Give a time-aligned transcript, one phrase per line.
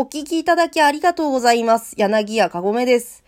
[0.00, 1.92] お聞きいただきありがとうございます。
[1.98, 3.22] 柳家かごめです。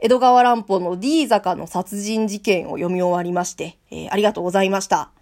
[0.00, 5.12] 江戸川乱歩の D 坂の殺人事件を読み終わりまして、えーありがとうございました。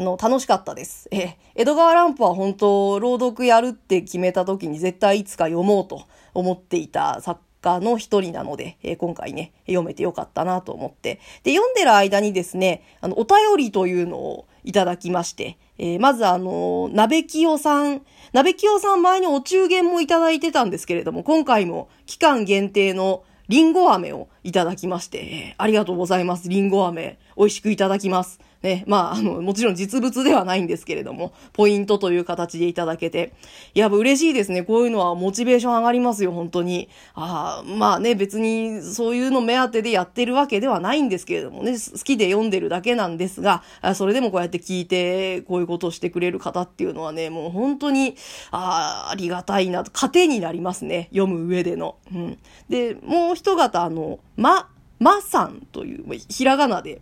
[0.00, 1.08] あの、楽しかったです。
[1.12, 11.20] えー江戸川乱歩は本当、朗読やるって決めた時に絶対いつか読もうと思っていた作家の一人なので、えー今回ね、読めてよかったなと思って。
[11.44, 18.02] で、読んでる間にですね、あの、お便りというのをいただきまして、えーまずあの、鍋清さん、
[18.34, 26.50] 鍋清さん前にお中元もいただいてたんですけれども、今回も期間限定のリンゴ飴をいただきまして、えーありがとうございます。
[26.50, 28.40] リンゴ飴、美味しくいただきます。
[28.62, 33.32] ね、まあ、あの、もちろん実物ではないんですけれども、ポイントという形でいただけて、
[33.74, 34.64] いや、嬉しいですね。
[34.64, 36.88] こういうのはモチベーション上がりますよ、本当に。
[37.14, 43.62] ああ、まあね、別にそういうの目当てでやってるわけではないんですけれどもね、好きで読んでるだけなんですが、
[43.94, 48.16] それでもこうやって聞いて、こういうことをしてくれる方っていうのはね、もう本当に、
[48.50, 51.08] ああ、ありがたいなと、糧になりますね。
[51.12, 51.96] 読む上での。
[52.12, 52.38] うん。
[52.68, 57.00] で、もう一方、あの、ま、まさんという、ひらがなで、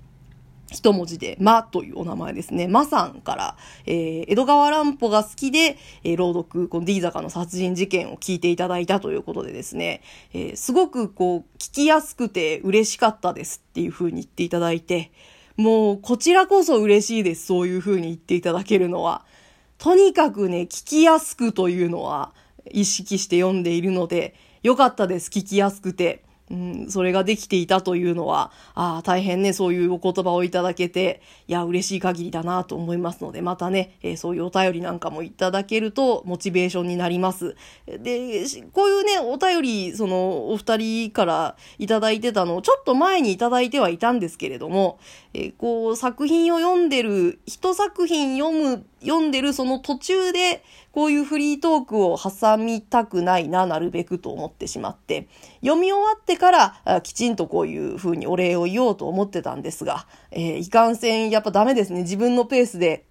[0.71, 2.67] 一文字で、まというお名前ですね。
[2.69, 15.13] まさんから、えー江戸川乱歩が好きで、えー朗読、この D 坂の殺人事件を聞いていただいたということでですね、えーすごくこう、聞きやすくて嬉しかったですっていう風に言っていただいて、
[15.57, 17.47] もう、こちらこそ嬉しいです。
[17.47, 19.25] そういう風に言っていただけるのは。
[19.79, 22.33] とにかくね、聞きやすくというのは
[22.71, 25.31] 意識して読んでいるので、よかったです。
[25.31, 26.26] 聞きやすくて。
[26.51, 37.57] うん、それができていたというのは、ああ、大変ね、そういうお言葉をいただけて、いや、嬉しい限りだなと思いますので、またね、えーそういうお便りなんかもいただけると、モチベーションになります。
[37.87, 44.99] で、こういうね、お便り、その、お二人からいただいてたのを、ちょっと前にいただいてはいたんですけれども、
[45.35, 55.29] えーこう、作品を読んでる、一作品読む、読んでるその途中で、こういうフリートークを挟みたくないな、なるべくと思ってしまって、
[55.61, 56.51] 読み終わってか
[56.85, 62.03] ら、きちんとこういう風にお礼を言おうと思ってたんですが、えーいかんせんやっぱダメですね。
[62.03, 63.05] 自分のペースで、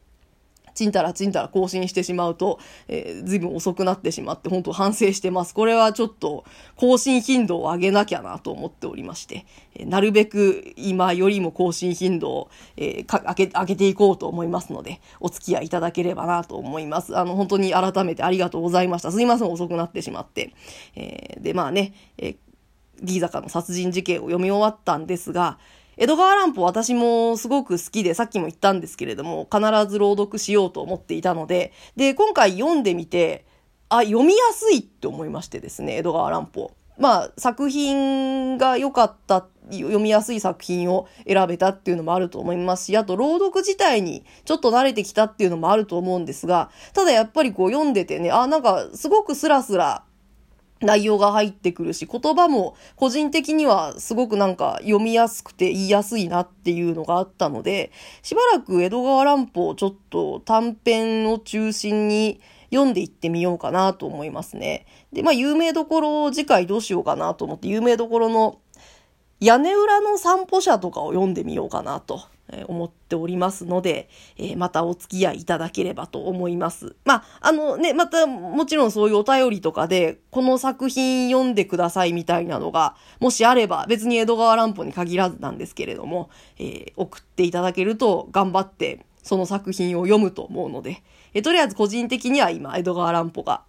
[0.75, 5.53] ちんたらちんたら更新してしまうと、えー、ずいぶん遅くなってしまって、本当反省してます。
[5.53, 6.43] これはちょっと
[6.75, 17.17] 更新頻度を上げなきゃなと思っておりまして、えーなるべく今よりも更新頻度を、えーか上げ、上げていこうと思いますので、お付き合いいただければなと思います。
[17.17, 19.11] あの、本当に改めてありがとうございました。
[19.11, 20.53] すいません、遅くなってしまって。
[20.95, 22.35] えーで、まあね、えー
[23.01, 25.57] D 坂の殺人事件を読み終わったんですが、
[25.97, 33.45] 江戸川乱歩私もすごく好きで、さっきも言ったんですけれども、必ず朗読しようと思っていたので、で、今回読んでみて、
[33.87, 36.71] あ、読みやすいって思いましてですね、江戸川乱歩。
[36.97, 50.03] まあ、作品が良かった、読みやすい作品を選べたっていうのもあると思いますし、あと朗読自体にちょっと慣れてきたっていうのもあると思うんですが、ただやっぱりこう読んでてね、あ、なんかすごくスラスラ、
[50.81, 57.91] 内容が入ってくるし、言葉も個人的にはすごくなんか読みやすくて言いやすいなっていうのがあったので、
[58.21, 62.41] しばらく江戸川乱歩をちょっと短編を中心に
[62.71, 64.85] 読んでいってみようかなと思いますね。
[65.13, 68.59] で、まあ有名どころを次回どうしようかなと思って、有名どころの
[69.39, 72.21] 屋根裏の散歩者とかを読んでみようかなと
[72.67, 76.95] 思っておりますので、えーまたお付き合いいただければと思います。
[77.05, 93.63] まあ、あのね、またもちろんそういうお便りとかで、この作品読んでくださいみたいなのが、もしあれば、別に江戸川乱歩に限らずなんですけれども、えー送っていただけると頑張ってその作品を読むと思うので、えーとりあえず個人的には今、江戸川乱歩が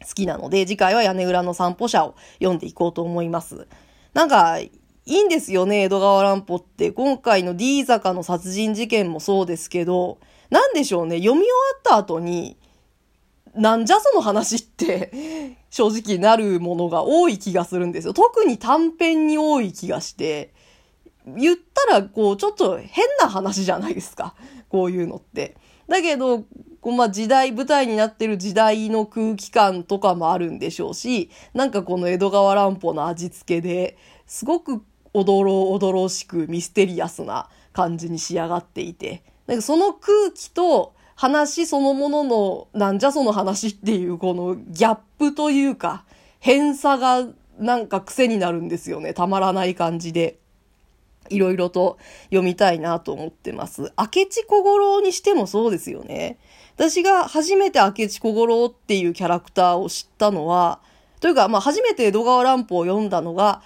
[0.00, 3.66] 好きなので、次回は屋根裏の散歩者を読んでいこうと思います。
[4.12, 4.58] なんか、
[5.06, 6.90] いいんですよね、江戸川乱歩って。
[6.90, 10.18] 今回の D 坂の殺人事件もそうですけど、
[10.50, 12.56] なんでしょうね、読み終わった後に、
[13.54, 18.14] なんじゃその話って、正直なるものが多い気がするんですよ。
[18.14, 20.54] 特に短編に多い気がして、
[21.26, 24.34] 言ったら、こう、ちょっと変な話じゃないですか。
[24.68, 25.56] こういうのって。
[25.88, 26.44] だけど、
[26.80, 33.96] こうまあ、時代、舞台になってる時代の空気感とかもあるんでしょうし、なんかこの江戸川乱歩の味付けで、
[34.26, 34.82] すごく
[35.14, 46.04] おどろおどろしくミステリアスな感じに仕上がっていて、なんかその空気と話そのものの、なんじゃその話っていうこのギャップというか、
[46.40, 47.26] 変さが
[47.58, 49.14] なんか癖になるんですよね。
[49.14, 50.38] たまらない感じで。
[51.30, 53.92] いろいろと読みたいなと思ってます。
[53.96, 56.38] 明智小五郎にしてもそうですよね。
[56.76, 60.80] 私が初めて明智小五郎っていうキャラクターを知ったのは、
[61.20, 63.62] というか、まあ初めて江戸川乱歩を読んだのが、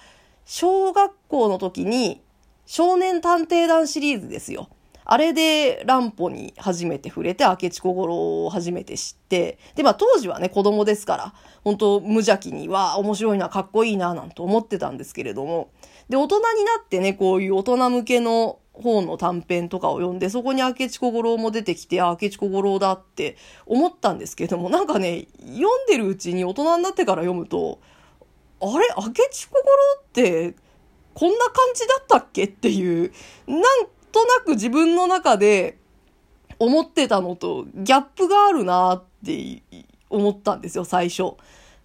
[0.51, 2.23] 小学校の時に
[2.65, 4.67] 少年探偵団シリーズですよ。
[5.05, 15.69] あれで乱歩に初めて触れて、明智小五郎を初めて知って、で、まあ当時はね、子供ですから、本当無邪気には面白いな、かっこいいな、なんて思ってたんですけれども、
[16.09, 23.37] で、大人になってね、こういう大人向けの方の短編とかを読んで、そこに明智小五郎も出てきて、あ、明智小五郎だって
[23.67, 27.79] 思ったんですけれども、なんかね、読んでるうちに大人になってから読むと、
[28.61, 28.87] あれ？
[28.97, 30.55] 明智小五郎って、
[31.13, 32.45] こんな感じだったっけ？
[32.45, 33.11] っていう、
[33.47, 33.61] なん
[34.11, 35.77] となく自分の中で
[36.59, 39.61] 思ってたのとギャップがあるなって
[40.09, 41.33] 思ったんですよ、最初。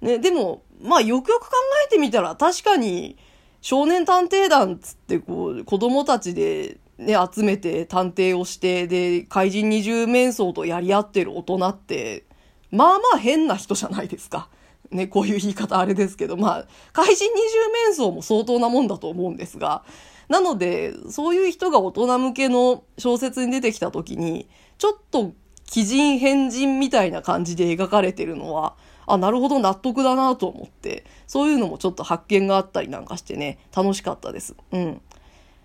[0.01, 1.57] ね、でも、まあよくよく考
[1.87, 3.17] えてみたら確かに
[3.61, 12.25] 少年探偵団つってこう子供たちでね、集めて探偵をして、で、怪人二重面相とやり合ってる大人って、
[12.71, 14.49] まあまあ変な人じゃないですか。
[14.91, 19.85] ね、こういう言い方あれですけど、まあ、怪人二重面相も相当なもんだと思うんですが、
[20.29, 24.49] なので、そういう人が大人向けの小説に出てきた時に、
[24.79, 25.33] ちょっと
[25.67, 28.77] 奇人変人みたいな感じで描かれてるのは、
[29.07, 34.55] あ、なるほど納得だなと思って、そういうのもちょっと発見があったりなんかしてね、楽しかったです。
[34.73, 35.01] うん。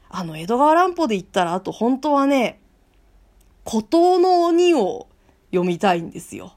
[0.09, 2.59] あの、江戸川乱歩で言ったら、あと本当はね、
[3.63, 5.07] 孤島の鬼を
[5.51, 6.53] 読みたいんですよ。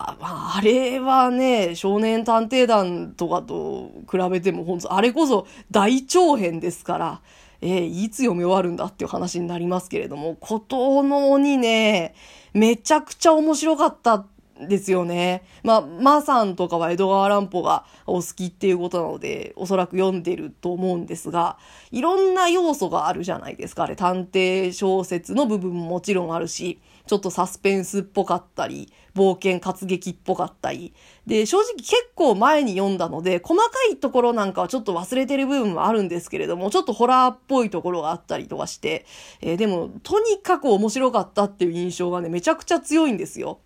[0.00, 7.20] あ,、あ、れはね、少年探偵団とかと比べても、本当あれこそ大長編ですから、
[7.60, 12.14] えー、いつ読み終わるんだっていう話になりますけれども、ことの鬼ね、
[12.54, 14.24] めちゃくちゃ面白かった
[14.60, 15.42] ですよね。
[15.62, 21.58] まあ、マーさんとかは江戸川乱歩がお好きっていうことなので、おそらく読んでると思うんですが、
[21.90, 23.84] いろんな要素があるじゃないですか。
[23.84, 30.92] あれ、探偵小説の部分ももちろんあるし、ちょっとサスペンスっぽかったり、冒険活劇っぽかったり。
[31.26, 39.06] で、正直結構前に読んだので、細かいところなんかはちょっと忘れてる部分はあるんですけれども、ちょっとホラーっぽいところがあったりとかして、
[39.40, 43.60] えー、でも、とにかく面白かったっていう印象がね、めちゃくちゃ強いんですよ。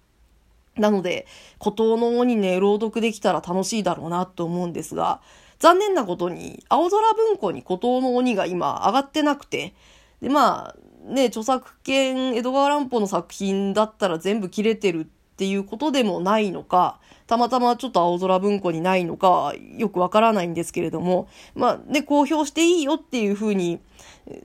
[0.76, 1.26] なので、
[1.58, 5.20] 孤島の鬼ね、朗読できたら楽しいだろうなと思うんですが、
[5.58, 9.74] 残念なことに、青空文庫に孤島の鬼が今上がってなくて、
[10.20, 15.04] で、まあ、ね、著作権、江戸川乱歩の作品だったら全部切れてるっ
[15.36, 23.80] ていうことでもないのか、たまたまちょっと青空文庫にないのか、よくわからないんですけれども、まあね、公表していいよっていうふうに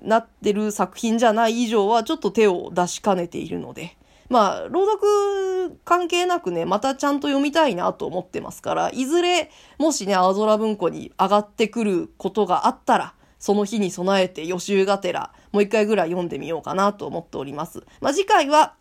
[0.01, 3.97] なってる作品じゃない以上は、ちょっと手を出しかねているので、
[4.29, 17.83] まあ、朗読関係なくね、またちゃんと読みたいなと思ってますから、いずれ、もしね、青空文庫に上がってくることがあったら、その日に備えて予習がてら、もう一回ぐらい読んでみようかなと思っております。
[18.01, 18.73] まあ、次回は、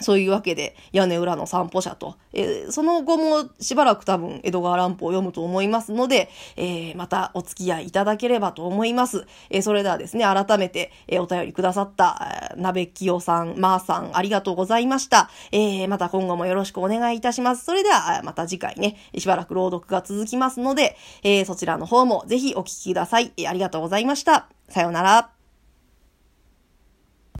[0.00, 9.26] そういうわけで、屋根裏の散歩者と、えー、その後もしばらく多分江戸川乱歩を読むと思いますので、えー、またお付き合いいただければと思います。
[9.50, 15.28] えー、それではですね、改めて、えお便りくださった、鍋きよさん、まーさん、ありがとうございました。
[15.52, 17.64] えまた今後もよろしくお願いいたします。
[17.64, 23.32] それでは、また次回ね、しばらく朗読が続きますので、えそちらの方もぜひお聞きください。
[23.36, 24.48] えありがとうございました。
[24.68, 25.41] さようなら。